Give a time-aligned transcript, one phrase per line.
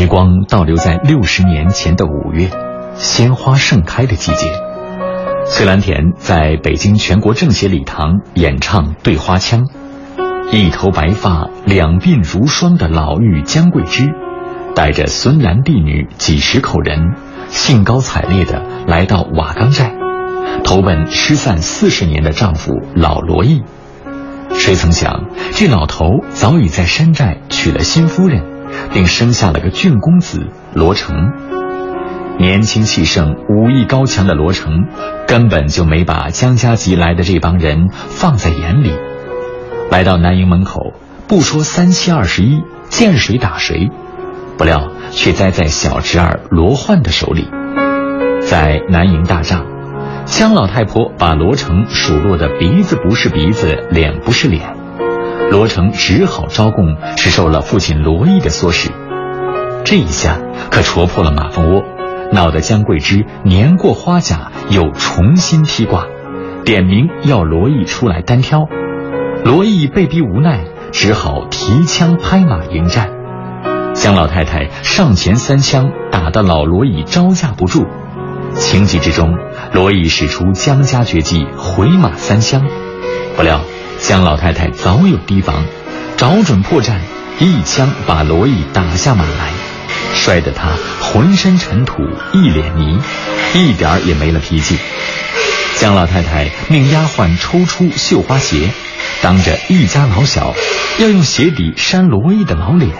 [0.00, 2.50] 时光倒流在六十年前的五月，
[2.94, 4.46] 鲜花盛开的季节。
[5.48, 9.64] 崔兰田在北京全国政协礼堂演唱《对花腔》，
[10.52, 14.04] 一头白发、两鬓如霜的老妪姜桂枝，
[14.76, 17.16] 带着孙男弟女几十口人，
[17.48, 19.94] 兴高采烈地来到瓦岗寨，
[20.62, 23.64] 投奔失散四十年的丈夫老罗毅。
[24.56, 25.24] 谁曾想，
[25.54, 28.44] 这老头早已在山寨娶了新夫人，
[28.92, 31.14] 并生下了个俊公子罗成。
[32.38, 34.86] 年轻气盛、武艺高强的罗成，
[35.26, 38.92] 根本就没把江家集来的这帮人放在眼里。
[39.90, 40.92] 来到南营门口，
[41.26, 43.88] 不说三七二十一，见谁打谁，
[44.56, 47.48] 不料却栽在小侄儿罗焕的手里。
[48.40, 49.66] 在南营大帐，
[50.24, 54.77] 江老太婆把罗成数落的鼻子不是鼻子，脸不是脸。
[55.50, 58.90] 罗成只好招供，是受了父亲罗毅的唆使。
[59.84, 60.38] 这一下
[60.70, 61.82] 可戳破了马蜂窝。
[62.30, 66.04] 闹得姜桂枝年过花甲，又重新披挂，
[66.64, 68.68] 点名要罗毅出来单挑。
[69.44, 73.08] 罗毅被逼无奈，只好提枪拍马迎战。
[73.94, 77.86] 姜老太太上前三枪，打得老罗毅招架不住。
[78.52, 79.34] 情急之中，
[79.72, 82.66] 罗毅使出江家绝技回马三枪。
[83.36, 83.60] 不料
[84.00, 85.64] 江老太太早有提防，
[86.16, 86.98] 找准破绽，
[87.38, 89.52] 一枪把罗毅打下马来。
[90.14, 92.98] 摔得他浑身尘土，一脸泥，
[93.54, 94.78] 一点儿也没了脾气。
[95.76, 98.70] 江老太太命丫鬟抽出绣花鞋，
[99.20, 100.54] 当着一家老小，
[100.98, 102.90] 要用鞋底扇罗毅的老脸，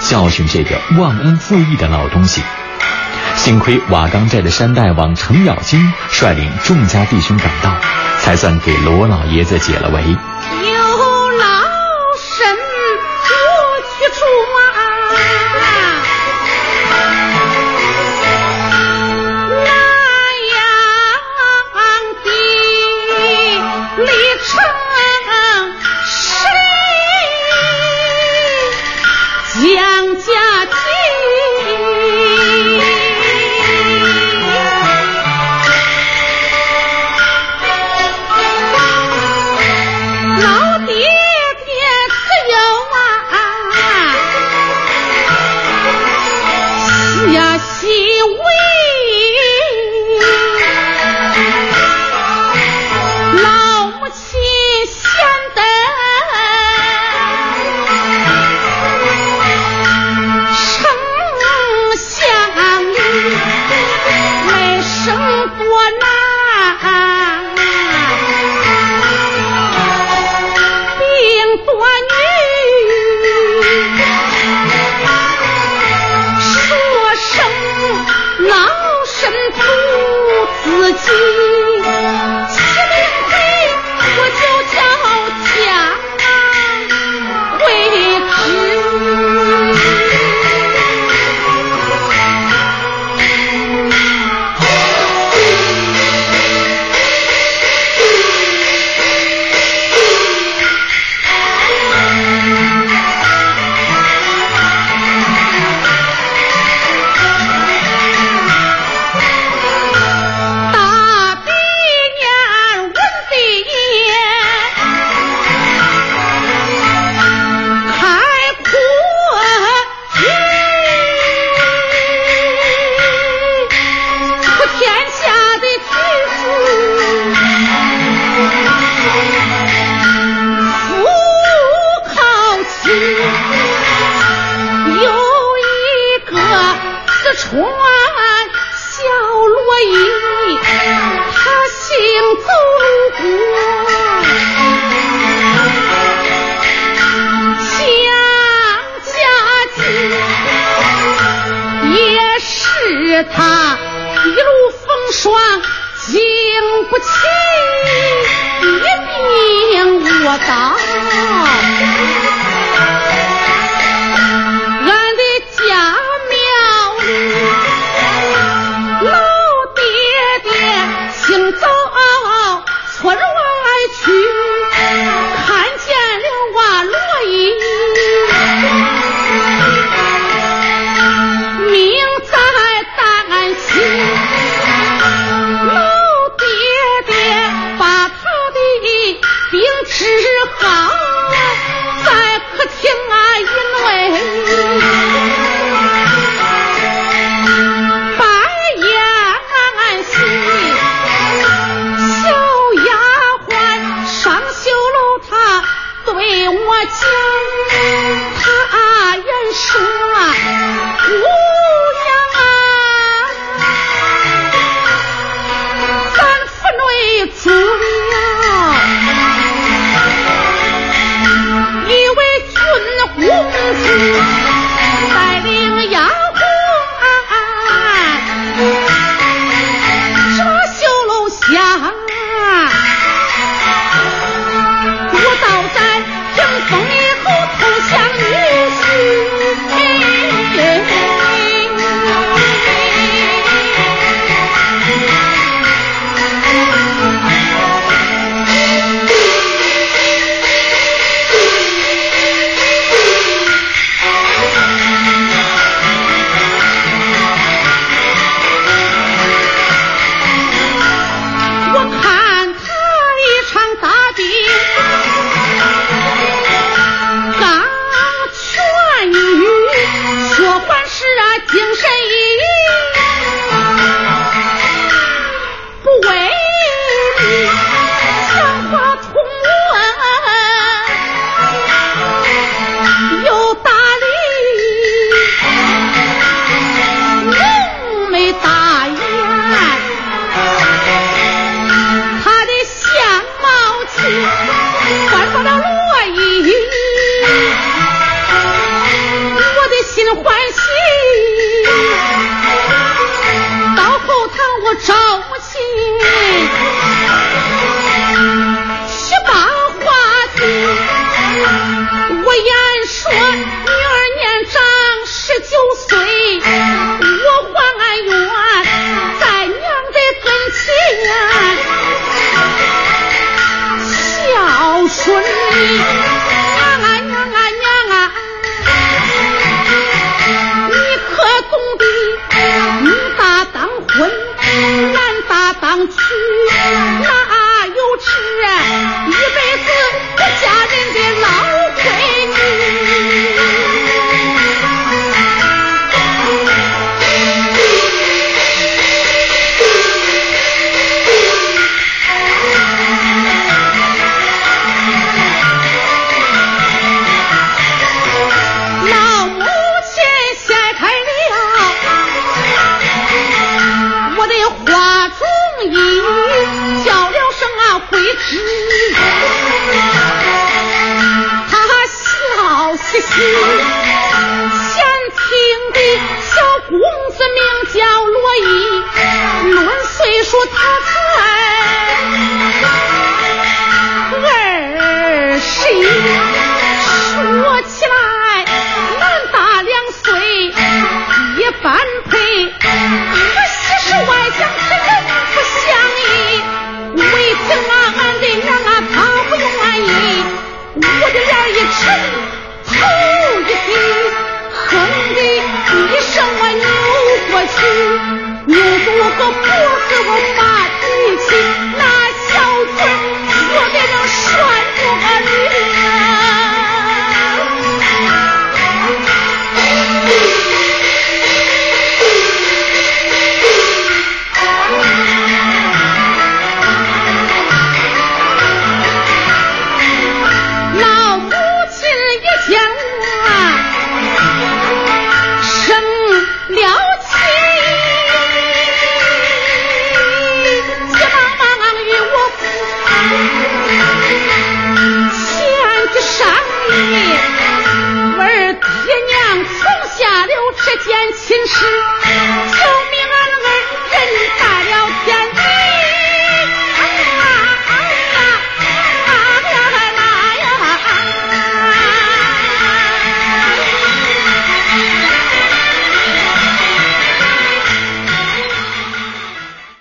[0.00, 2.42] 教训这个忘恩负义的老东西。
[3.34, 7.74] 幸亏瓦岗寨的山大王程咬金率领众家弟兄赶到，
[8.26, 10.65] 才算给罗老爷子解了围。